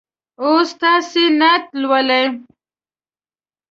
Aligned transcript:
اوس 0.41 0.69
تاسې 0.81 1.23
نعت 1.39 1.65
لولئ. 1.81 2.25